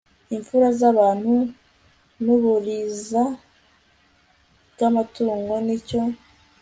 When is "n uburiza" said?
2.23-3.23